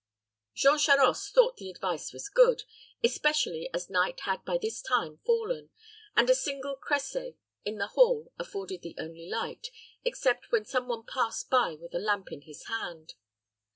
[0.55, 2.63] Jean Charost thought the advice was good,
[3.03, 5.69] especially as night had by this time fallen,
[6.15, 7.35] and a single cresset
[7.65, 9.67] in the hall afforded the only light,
[10.03, 13.13] except when some one passed by with a lamp in his hand.